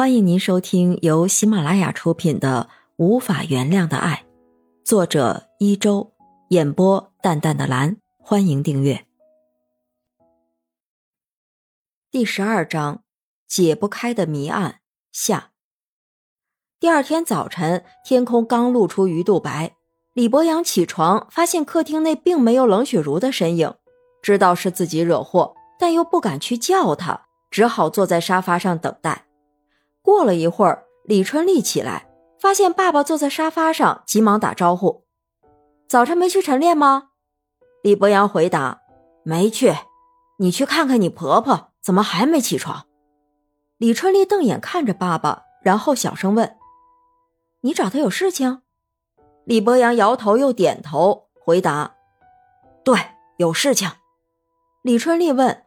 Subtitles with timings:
[0.00, 4.24] 欢迎您收听由喜马拉雅出品的《无法原谅的爱》，
[4.82, 6.14] 作者一周，
[6.48, 7.98] 演播淡淡的蓝。
[8.18, 9.04] 欢迎订阅。
[12.10, 13.02] 第十二章：
[13.46, 14.80] 解不开的谜案
[15.12, 15.50] 下。
[16.78, 19.76] 第二天早晨，天空刚露出鱼肚白，
[20.14, 23.74] 李博阳起床，发现客厅内并没有冷雪茹的身影，
[24.22, 29.26] 知道是自己惹祸，但又不敢去叫她，只好坐在沙发上等待。
[30.10, 35.04] 过了一会儿，李春丽起来，发现爸爸坐在沙发上，急忙打招呼
[35.88, 37.10] ：“早晨没去晨练吗？”
[37.84, 38.80] 李博阳回答
[39.22, 39.72] ：“没去。
[40.38, 42.86] 你去看看你婆婆，怎么还没起床？”
[43.78, 46.56] 李春丽瞪眼看着爸爸，然后小声问
[47.62, 48.62] ：“你找她有事情？”
[49.46, 51.94] 李博阳摇头又点头，回答
[52.84, 52.98] ：“对，
[53.36, 53.88] 有事情。”
[54.82, 55.66] 李春丽问：“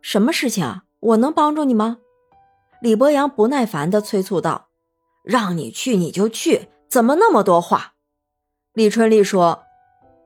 [0.00, 0.84] 什么事情啊？
[1.00, 1.98] 我能帮助你吗？”
[2.84, 4.68] 李博阳不耐烦地催促道
[5.24, 7.94] ：“让你去你就去，怎么那么多话？”
[8.74, 9.64] 李春丽说：“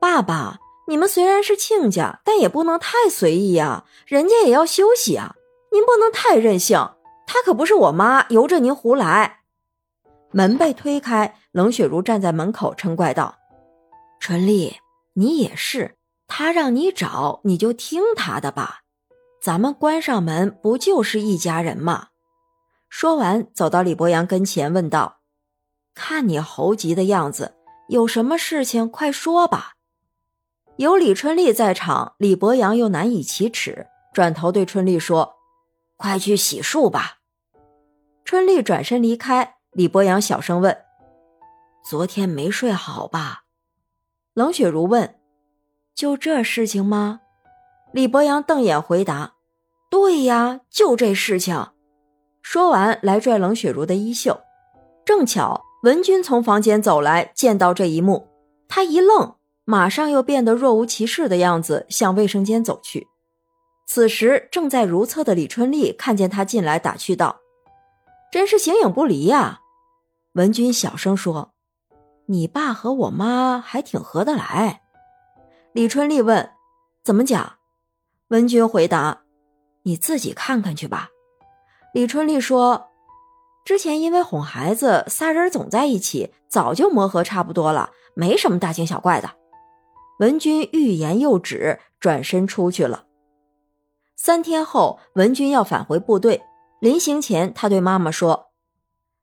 [0.00, 5.36] 爸爸，你们虽然是亲家，但也不能太随意呀，人家也要休息啊。
[5.70, 6.76] 您不能太任性，
[7.28, 9.42] 她可不是我妈，由着您胡来。”
[10.34, 13.36] 门被推开，冷雪如站在门口嗔怪道
[14.18, 14.78] ：“春丽，
[15.14, 15.94] 你也是，
[16.26, 18.80] 他让你找，你就听他的吧。
[19.40, 22.08] 咱们关上门，不就是一家人吗？”
[22.88, 25.20] 说完，走到李博阳跟前，问道
[25.94, 27.54] ：“看你猴急的样子，
[27.88, 29.74] 有什么事情快说吧。”
[30.76, 35.36] 有李春丽在场，李博阳又难以启齿，转头对春丽说
[35.96, 37.18] ：“快去洗漱吧。”
[38.24, 39.56] 春丽转身离开。
[39.72, 40.84] 李博阳小声问
[41.88, 43.42] ：“昨天没睡好吧？”
[44.34, 45.20] 冷雪如问
[45.94, 47.20] ：“就这事情吗？”
[47.92, 49.34] 李博阳瞪眼回答
[49.90, 51.68] ：“对呀，就这事情。”
[52.50, 54.40] 说完，来拽冷雪茹的衣袖，
[55.04, 58.26] 正巧文君从房间走来，见到这一幕，
[58.66, 59.34] 他一愣，
[59.66, 63.06] 马上又变得若无其事的样子，向卫生间走去。
[63.86, 67.40] 此时正在如厕的李春丽看见他进来，打趣道
[68.32, 69.60] ：“真是形影不离呀。”
[70.32, 71.52] 文君小声说
[72.28, 74.80] ：“你爸和我妈还挺合得来。”
[75.74, 76.50] 李春丽问
[77.04, 77.56] ：“怎么讲？”
[78.28, 79.24] 文君回答
[79.84, 81.10] ：“你自己看看去吧。”
[81.94, 82.88] 李春丽说
[83.64, 89.30] ：“之前因为哄孩子，仨人总在一起，早就磨合差不多了，没什么大惊小怪的。”
[90.20, 93.04] 文君欲言又止，转身出去了。
[94.16, 96.42] 三天后，文君要返回部队，
[96.80, 98.48] 临行前，他对妈妈说：“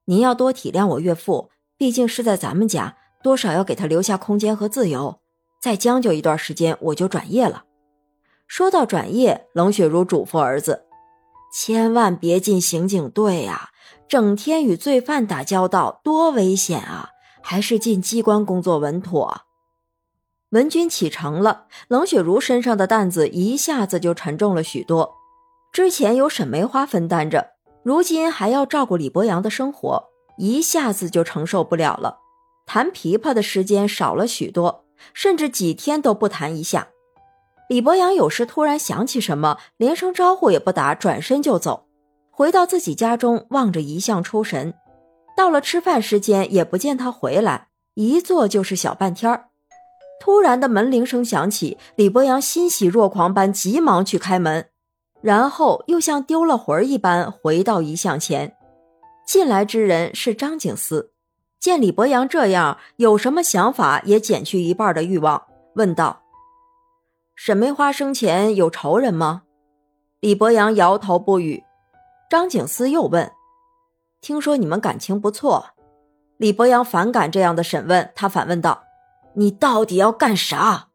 [0.05, 5.19] 您要多体谅我岳父，毕竟是在咱们家，多少要给他留下空间和自由。
[5.61, 7.65] 再将就一段时间，我就转业了。”
[8.47, 10.85] 说到转业，冷雪茹嘱咐儿子。
[11.57, 13.69] 千万别进刑警队呀！
[14.09, 17.11] 整天与罪犯打交道，多危险啊！
[17.41, 19.43] 还是进机关工作稳妥。
[20.49, 25.13] 文军启程了，冷雪茹身上的担子一下子就沉重了许多。
[25.71, 27.51] 之前有沈梅花分担着，
[27.83, 32.17] 如今还要照顾李博阳的生活，一下子就承受不了了。
[32.65, 34.83] 弹琵琶的时间少了许多，
[35.13, 36.89] 甚至几天都不弹一下。
[37.67, 41.85] 李博阳有时突然想起什么，连声招呼也不打，转身就走。
[42.29, 44.73] 回到自己家中，望着遗像出神。
[45.35, 49.45] 到了吃饭时间，也不见他回来，一坐就是小半天儿。
[50.21, 54.69] 突然的门铃声响起，李博阳欣喜若狂般急忙去开门，
[55.21, 58.55] 然后又像丢了魂儿一般回到遗像前。
[59.25, 61.11] 进来之人是张景思，
[61.59, 65.41] 见李博阳这样，有什么想法也减去一半的欲望，
[65.75, 66.21] 问道。
[67.35, 69.43] 沈梅花生前有仇人吗？
[70.21, 71.63] 李博阳摇头不语。
[72.29, 73.31] 张景思又问
[74.21, 75.71] ：“听说你们感情不错？”
[76.37, 78.85] 李博阳反感这样的审问，他反问道
[79.35, 80.87] ：“你到底要干啥？”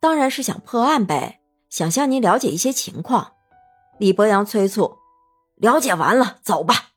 [0.00, 3.32] 当然是想破案呗，想向您了解一些情况。
[3.98, 4.98] 李博阳催促
[5.58, 6.90] ：“了解完了，走吧。”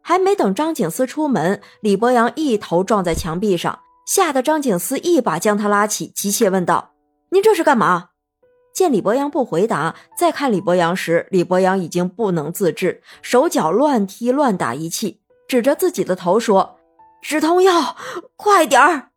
[0.00, 6.92] 还没等张景思出门，李博阳一头撞在墙壁上，吓得张景思一把将他拉起，急切问道。
[7.30, 8.10] 您这是干嘛？
[8.72, 16.78] 见李博阳不回答，再看李博阳时，李博阳已经不能自制，手脚乱踢乱打一气，指着自己的头说
[17.20, 17.96] ：“止痛药，
[18.36, 19.10] 快点儿！”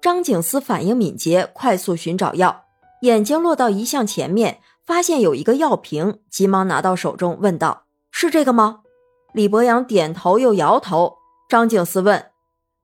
[0.00, 2.64] 张景思反应敏捷，快速寻找药，
[3.02, 8.80] 眼睛落到遗像前面，发现有一个药瓶，急忙拿到手中，问道：“是这个吗？”
[9.34, 11.18] 李博阳点头又摇头。
[11.48, 12.30] 张景思问：“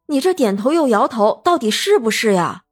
[0.07, 2.63] 你这点头又摇头，到底是不是呀？”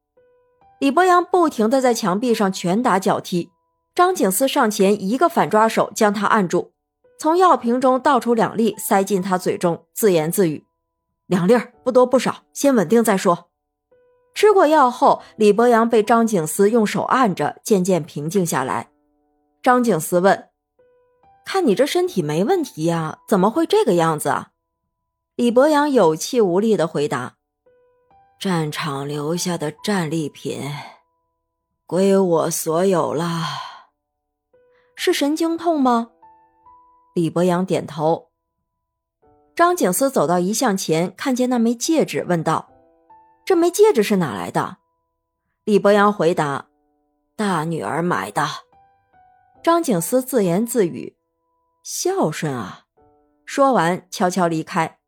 [0.79, 3.49] 李博阳不停地在墙壁上拳打脚踢，
[3.93, 6.73] 张景思上前一个反抓手将他按住。
[7.17, 10.65] 从药瓶中倒出两粒，塞进他嘴中，自言自语
[11.27, 13.49] ：“两粒，不多不少，先稳定再说。”
[14.35, 18.89] 吃过药后，李博阳被张景思用手按着，渐渐平静下来。
[19.63, 20.49] 张景思问
[21.45, 24.49] ：“看你这身体没问题呀，怎么会这个样子啊？”
[25.37, 27.35] 李博阳有气无力的回答
[28.45, 30.61] ：“战场留下的战利品，
[31.87, 33.41] 归我所有了。
[34.95, 36.11] 是神经痛吗？”
[37.15, 38.29] 李博阳点头。
[39.55, 42.69] 张景思走到遗像前，看见那枚戒指，问道。
[43.43, 44.77] 这枚戒指是哪来的？
[45.63, 46.67] 李博阳回答
[47.35, 48.45] ：“大女儿买的。”
[49.63, 51.17] 张景思自言自语
[51.81, 52.85] ：“孝顺啊！”
[53.43, 54.99] 说完，悄悄离开。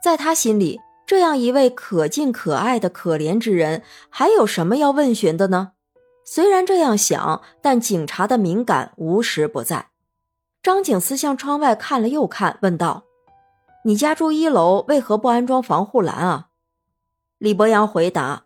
[0.00, 5.72] 在他心里，这样一位可敬可爱的可怜之人，还有什么要问询的呢？
[6.22, 9.88] 虽然这样想，但警察的敏感无时不在。
[10.62, 13.04] 张景思向窗外看了又看，问道
[13.86, 16.48] ：“你家住一楼，为何不安装防护栏啊？”
[17.38, 18.44] 李博阳回答：“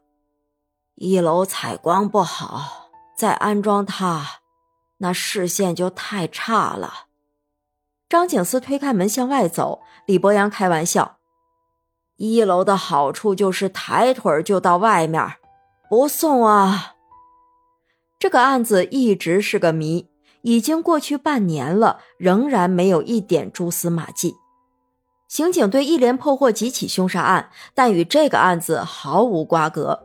[0.95, 4.25] 一楼采光不好，再安装它，
[4.99, 7.07] 那视线就太差了。”
[8.09, 11.17] 张景思推开门向外走，李博阳开玩笑
[12.31, 15.35] ：“一楼的好处就是抬腿就到外面，
[15.91, 16.95] 不送啊。”
[18.21, 20.09] 这个案子一直是个谜，
[20.43, 24.37] 已经过去半年了，仍然没有一点蛛丝马迹。
[25.27, 30.05] 刑警队一连破获几起凶杀案，但与这个案子毫无瓜葛。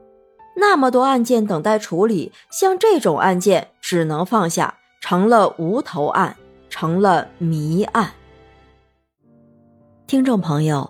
[0.55, 6.35] 那么多案件等待处理，像这种案件只能放下，成了无头案，
[6.67, 8.13] 成了谜案。
[10.07, 10.89] 听众朋友，